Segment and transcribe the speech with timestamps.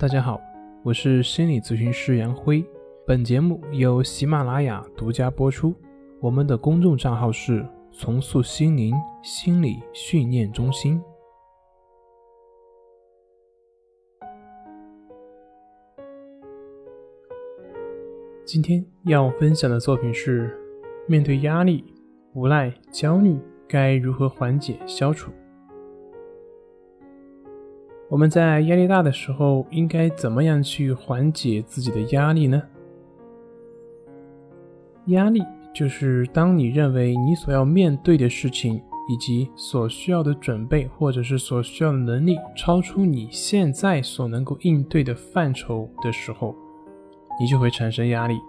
[0.00, 0.40] 大家好，
[0.82, 2.64] 我是心理咨询师杨辉。
[3.06, 5.74] 本节目由喜马拉雅独家播出。
[6.22, 10.98] 我们的公众账号是“重塑心灵心理训练中心”。
[18.46, 20.58] 今天要分享的作品是：
[21.06, 21.84] 面对压力、
[22.32, 23.38] 无奈、焦虑，
[23.68, 25.30] 该如何缓解消除？
[28.10, 32.60] 我们在压力大的时候，应该怎么样去缓解自己的压力呢？
[35.06, 35.40] 压力
[35.72, 46.52] 就是当你认为你所要面对的事情以及所需要的准备，或者是所需要的能力超出你现在所能够应对的范畴的时候，
[47.40, 48.40] 你就会产生压力。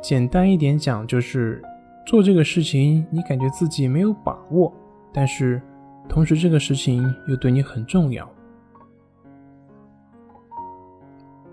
[0.00, 1.60] 简单一点讲，就是
[2.06, 4.72] 做这个事情，你感觉自己没有把握，
[5.12, 5.60] 但是
[6.08, 8.28] 同时这个事情又对你很重要。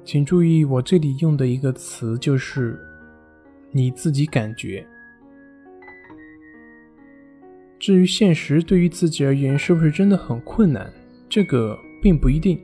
[0.06, 2.78] 请注意，我这里用的一个词就是
[3.72, 4.86] “你自己感觉”。
[7.80, 10.92] 至于现实对于自己而言是不是真的很困难，
[11.30, 12.60] 这个并不一定。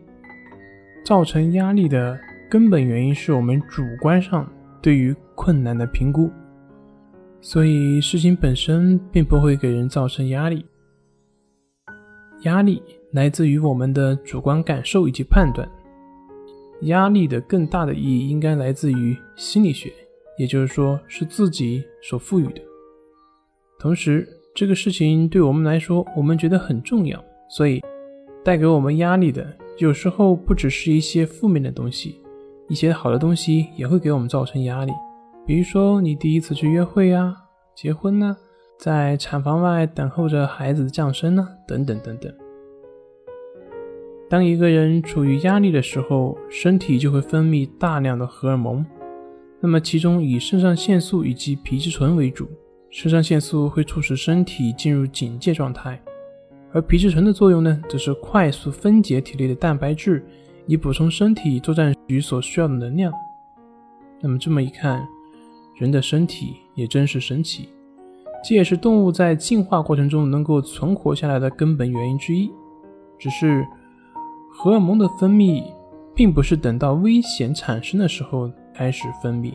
[1.06, 4.48] 造成压力的根本原因是我们主观上
[4.82, 6.30] 对于困难的评估，
[7.42, 10.66] 所以事情本身并不会给人造成压力。
[12.42, 15.68] 压力来自于我们的主观感受以及判断。
[16.82, 19.92] 压力的更大的意义应该来自于心理学，
[20.38, 22.62] 也就是说是自己所赋予的。
[23.80, 27.82] 同时，这个事情对我们来说，我们觉得很重要，所以
[28.44, 32.22] 带给我们压力的，有时候不只是一些负面的东西，
[32.68, 34.92] 一些好的东西也会给我们造成压力。
[35.46, 37.36] 比如说，你第一次去约会啊，
[37.76, 38.38] 结婚呢，
[38.78, 42.34] 在产房外等候着孩子的降生呢，等等等等。
[44.30, 48.86] 当一个人处于压力的时候，身体就会分泌大量的荷尔蒙。
[49.60, 52.48] 那么，其中以肾上腺素以及皮质醇为主。
[52.92, 56.00] 肾上腺素会促使身体进入警戒状态，
[56.72, 60.24] 而皮质醇的作用呢，则是快速分解体内的蛋白质，
[60.68, 63.12] 以补充身体作战时所需要的能量。
[64.22, 65.08] 那么，这么一看，
[65.80, 67.70] 人的身体也真是神奇，
[68.48, 72.52] 这也是动物在进化过程中能够存活下来的根本原因之一。
[73.18, 73.66] 只是。
[74.52, 75.64] 荷尔蒙的分泌
[76.16, 79.54] 并不是等到危险产生的时候开始分泌。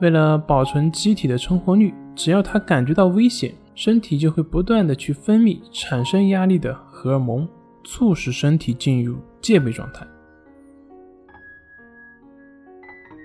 [0.00, 7.48] 为了保存机体的存活率，只要它感觉到危险，身体就会不断的去分泌产生压力的荷尔蒙，
[7.82, 10.06] 促使身体进入戒备状态。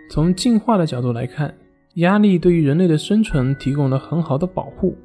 [0.10, 1.54] 从进化的角度来看，
[1.96, 4.98] 压力对于人类的生存提供了很好的保护。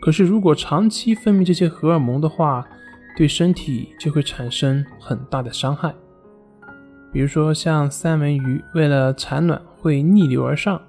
[0.00, 2.64] 可是，如果长期分泌这些荷尔蒙的话，
[3.18, 5.92] 对身体就会产生很大的伤害，
[7.12, 10.80] 比如说像三文鱼为了产卵会逆流而上，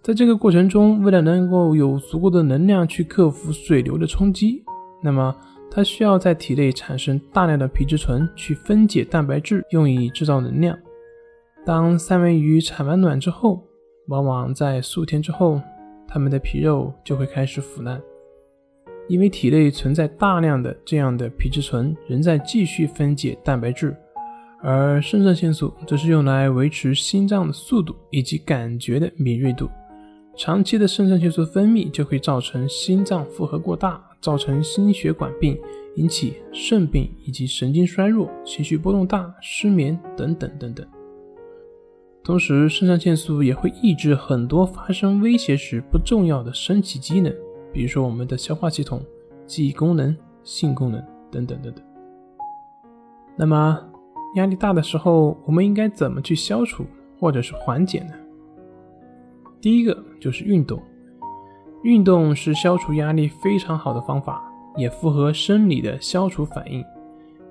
[0.00, 4.62] 在这个过程中，为了能够有足够的能量去克服水流的冲击，
[5.02, 5.34] 那么
[5.68, 10.78] 它需要在体内产生大量的皮质醇去分解蛋白质，用以制造能量。
[11.66, 13.60] 当三文鱼产完卵之后，
[14.06, 15.60] 往往在数天之后，
[16.06, 18.00] 它们的皮肉就会开始腐烂。
[19.08, 23.96] 因为体内存在大量的这样的皮质醇，仍在继续分解蛋白质，
[24.62, 29.68] 而肾上腺素则是用来维持心脏的速度以及感觉的敏锐度。
[30.36, 35.58] 长期的肾上腺素分泌就会造成心脏负荷过大，造成心血管病，
[35.96, 40.86] 引起肾病以及神经衰弱、情绪波动大、失眠等等等等。
[42.22, 47.34] 同时，肾上腺素也会抑制很多发生威胁时不重要的身体机能。
[47.72, 49.02] 比如说，我们的消化系统、
[49.46, 51.84] 记忆功能、性功能等等等等。
[53.36, 53.78] 那么，
[54.34, 56.84] 压力大的时候，我们应该怎么去消除
[57.18, 58.12] 或者是缓解呢？
[59.60, 60.80] 第一个就是运动，
[61.82, 64.42] 运动是消除压力非常好的方法，
[64.76, 66.84] 也符合生理的消除反应。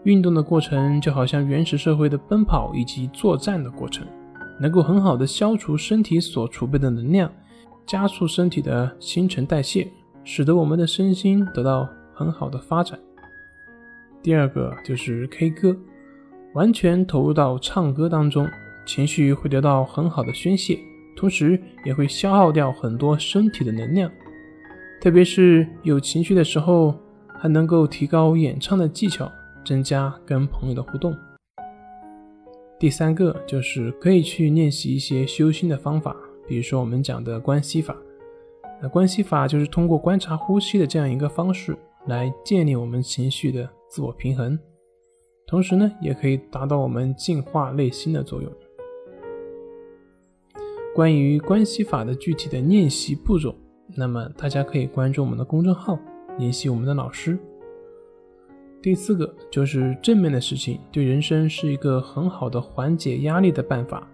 [0.03, 4.07] 运动的过程就好像原始社会的奔跑以及作战的过程，
[4.59, 7.29] 能够很好的消除身体所储备的能量，
[7.85, 9.87] 加速身体的新陈代谢。
[10.29, 12.99] 使得我们的身心得到很好的发展。
[14.21, 15.73] 第二个就是 K 歌，
[16.53, 18.45] 完全投入到唱歌当中，
[18.85, 20.77] 情绪会得到很好的宣泄，
[21.15, 24.11] 同时也会消耗掉很多身体的能量。
[24.99, 26.93] 特别是有情绪的时候，
[27.39, 29.31] 还能够提高演唱的技巧，
[29.63, 31.15] 增加跟朋友的互动。
[32.77, 36.13] 第三个就是可以去练习一些修心的方法，
[36.45, 37.95] 比如说我们讲的关系法。
[38.81, 44.57] 那关系法就是通过观察呼吸的这样一个方式来建立我们情绪的自我平衡。
[45.47, 48.51] 同时呢，也可以达到我们净化内心的作用。
[50.93, 53.55] 关于关系法的具体的练习步骤，
[53.95, 55.97] 那么大家可以关注我们的公众号，
[56.37, 57.37] 联系我们的老师。
[58.81, 64.07] 第四个就是正面的事情，对人生是一个很好的缓解压力的办法。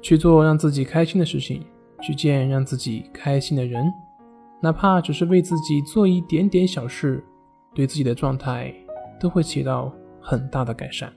[0.00, 1.62] 去做让自己开心的事情，
[2.02, 3.92] 去见让自己开心的人，
[4.60, 7.24] 哪怕只是为自己做一点点小事，
[7.74, 8.74] 对自己的状态
[9.18, 11.12] 都会起到很大的改善。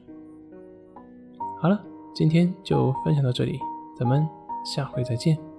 [1.59, 1.79] 好了，
[2.13, 3.59] 今天就分享到这里，
[3.97, 4.27] 咱们。
[4.63, 5.50] 下回再见。